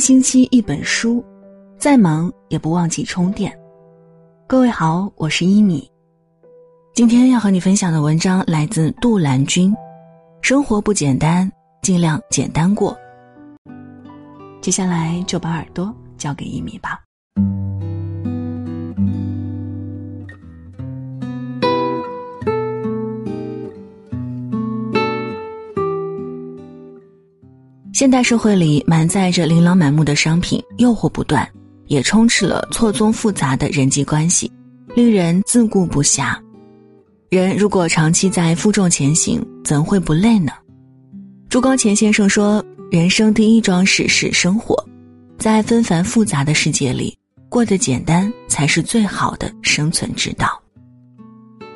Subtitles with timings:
[0.00, 1.22] 星期一本书，
[1.76, 3.54] 再忙也不忘记充电。
[4.46, 5.88] 各位好，我是一米。
[6.94, 9.72] 今天要和你分享的文章来自杜兰君。
[10.40, 11.52] 生活不简单，
[11.82, 12.96] 尽量简单过。
[14.62, 16.98] 接下来就把耳朵交给一米吧。
[28.00, 31.46] 现代社会里满载着琳琅满目的商品，诱惑不断，
[31.88, 34.50] 也充斥了错综复杂的人际关系，
[34.94, 36.34] 令人自顾不暇。
[37.28, 40.50] 人如果长期在负重前行，怎会不累呢？
[41.50, 44.82] 朱光潜先生说：“人生第一桩事是生活，
[45.36, 47.14] 在纷繁复杂的世界里，
[47.50, 50.58] 过得简单才是最好的生存之道。”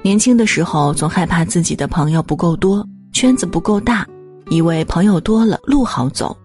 [0.00, 2.82] 年轻的时候，总害怕自己的朋友不够多，
[3.12, 4.06] 圈子不够大。
[4.50, 6.36] 以为朋友多了路好走，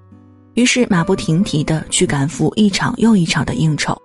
[0.53, 3.97] 于是马不停蹄的去赶赴一场又一场的应酬。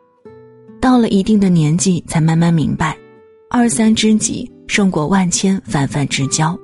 [0.80, 2.96] 到了一定的年纪，才慢慢明白，
[3.48, 6.58] 二三知己胜过万千泛泛之交。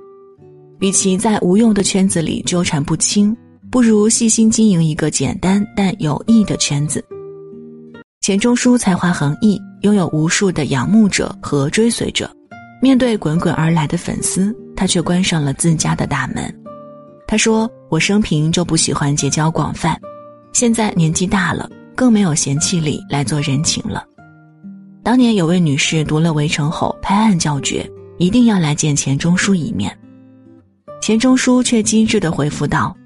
[0.81, 3.37] 与其在无用的圈子里纠缠不清，
[3.71, 7.05] 不如细心经营一个简单但有益的圈子。
[8.21, 12.31] 钱钟书才华横溢，拥有无数的仰慕者和追随者，
[12.83, 16.60] 面对滚滚而来的粉丝，他却关上了自家的大门。
[17.31, 19.97] 他说：“我生平就不喜欢结交广泛，
[20.53, 24.05] 现在年纪大了，更没有闲气力来做人情了。”
[25.05, 29.97] 当年有位女士读了《围城》后拍案叫绝，一定要来见钱钟书一面。
[31.01, 32.97] 钱钟书却机智地回复道：“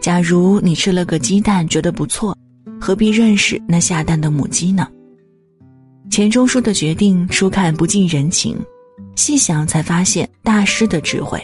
[0.00, 2.34] 假如你吃了个鸡蛋觉得不错，
[2.80, 4.88] 何必认识那下蛋的母鸡呢？”
[6.10, 8.56] 钱钟书的决定，初看不近人情，
[9.14, 11.38] 细想才发现大师的智慧。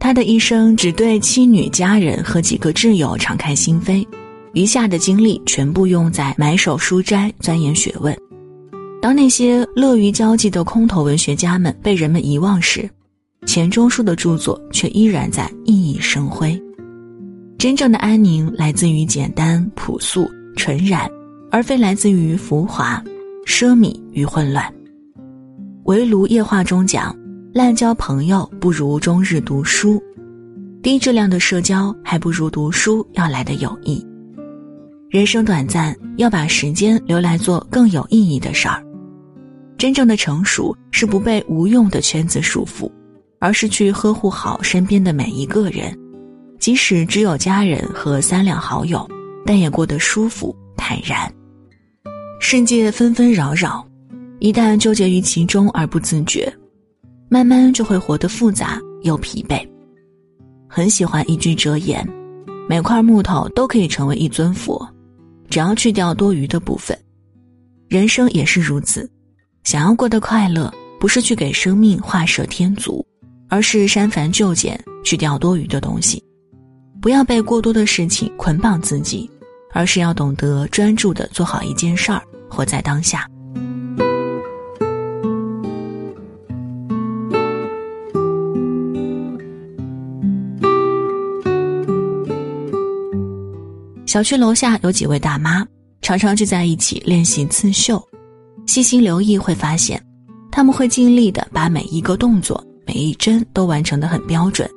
[0.00, 4.04] 他的一生只对妻女、家人和几个挚友敞开心扉，
[4.54, 8.16] 余下的精力全部用在埋首书斋、钻研学问。
[9.02, 12.88] 当那些乐于交际的空头文学家们被人们遗忘时，
[13.46, 16.58] 钱钟书的著作却依然在熠熠生辉。
[17.58, 20.26] 真正的安宁来自于简单、朴素、
[20.56, 21.06] 纯然，
[21.50, 23.02] 而非来自于浮华、
[23.46, 24.64] 奢靡与混乱。
[25.84, 27.14] 围炉夜话中讲。
[27.52, 30.00] 滥交朋友不如终日读书，
[30.84, 34.06] 低质量的社交还不如读书要来的有益。
[35.08, 38.80] 人生短暂，要把时间留来做更有意义的事儿。
[39.76, 42.88] 真正的成熟是不被无用的圈子束缚，
[43.40, 45.92] 而是去呵护好身边的每一个人，
[46.60, 49.04] 即使只有家人和三两好友，
[49.44, 51.28] 但也过得舒服坦然。
[52.38, 53.84] 世界纷纷扰扰，
[54.38, 56.52] 一旦纠结于其中而不自觉。
[57.30, 59.64] 慢慢就会活得复杂又疲惫。
[60.68, 62.04] 很喜欢一句哲言：
[62.68, 64.84] 每块木头都可以成为一尊佛，
[65.48, 66.98] 只要去掉多余的部分。
[67.88, 69.08] 人生也是如此，
[69.62, 73.06] 想要过得快乐，不是去给生命画蛇添足，
[73.48, 76.20] 而是删繁就简，去掉多余的东西。
[77.00, 79.30] 不要被过多的事情捆绑自己，
[79.72, 83.24] 而是要懂得专注的做好一件事儿，活在当下。
[94.10, 95.64] 小区楼下有几位大妈，
[96.02, 98.04] 常常聚在一起练习刺绣。
[98.66, 100.04] 细心留意会发现，
[100.50, 104.68] 他们会尽力的把每一个动作、每一针都完成的很标准，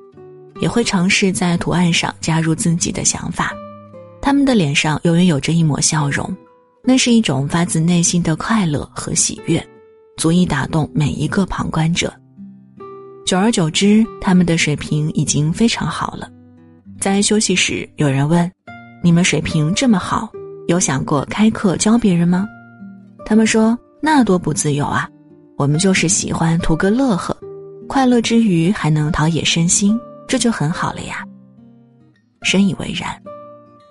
[0.62, 3.52] 也会尝试在图案上加入自己的想法。
[4.22, 6.32] 他们的脸上永远有着一抹笑容，
[6.84, 9.68] 那是一种发自内心的快乐和喜悦，
[10.16, 12.14] 足以打动每一个旁观者。
[13.26, 16.30] 久而久之，他们的水平已经非常好了。
[17.00, 18.48] 在休息时，有人问。
[19.06, 20.32] 你们水平这么好，
[20.68, 22.48] 有想过开课教别人吗？
[23.26, 25.10] 他们说那多不自由啊！
[25.58, 27.36] 我们就是喜欢图个乐呵，
[27.86, 31.22] 快乐之余还能陶冶身心，这就很好了呀。
[32.44, 33.14] 深以为然，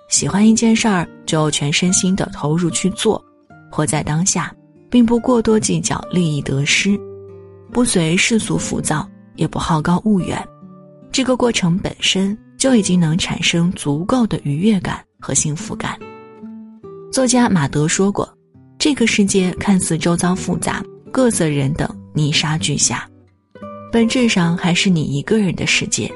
[0.09, 3.23] 喜欢一件事儿就全身心的投入去做，
[3.71, 4.51] 活在当下，
[4.89, 6.99] 并不过多计较利益得失，
[7.71, 9.07] 不随世俗浮躁，
[9.37, 10.43] 也不好高骛远，
[11.13, 12.35] 这个过程本身。
[12.63, 15.99] 就已经能产生足够的愉悦感和幸福感。
[17.11, 18.33] 作家马德说过
[18.79, 20.81] ：“这个世界看似周遭复杂，
[21.11, 23.05] 各色人等泥沙俱下，
[23.91, 26.09] 本质上还是你一个人的世界。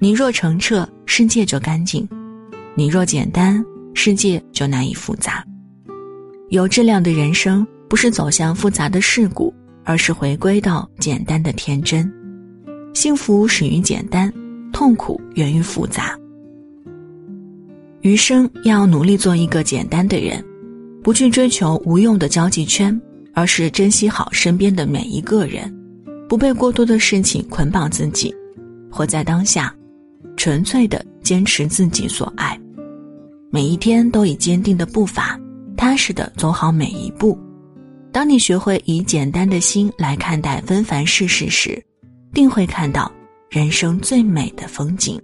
[0.00, 2.04] 你若澄澈，世界就干净；
[2.74, 3.64] 你若简单，
[3.94, 5.44] 世界就难以复杂。
[6.48, 12.12] 有质量的人生，不是走向复杂的世故，而是回归到简单的天真。
[12.92, 14.28] 幸福始于简单。”
[14.72, 16.18] 痛苦源于复杂。
[18.02, 20.42] 余生要努力做一个简单的人，
[21.02, 22.98] 不去追求无用的交际圈，
[23.34, 25.70] 而是珍惜好身边的每一个人，
[26.28, 28.34] 不被过多的事情捆绑自己，
[28.90, 29.74] 活在当下，
[30.36, 32.58] 纯粹的坚持自己所爱，
[33.50, 35.38] 每一天都以坚定的步伐，
[35.76, 37.38] 踏实的走好每一步。
[38.12, 41.80] 当你学会以简单的心来看待纷繁世事时，
[42.32, 43.12] 定会看到
[43.50, 45.20] 人生最美的风景。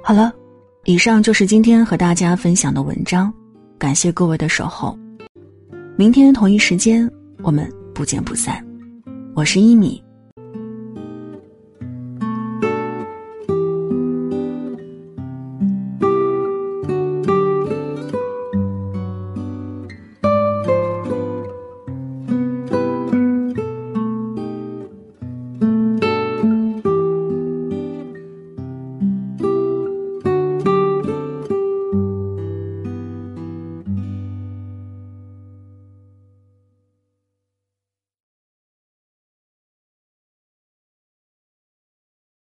[0.00, 0.32] 好了，
[0.84, 3.34] 以上就是今天和大家分享的文章，
[3.76, 4.96] 感谢各位的守候。
[5.96, 7.10] 明天同一时间，
[7.42, 8.64] 我们不见不散。
[9.34, 10.00] 我是一米。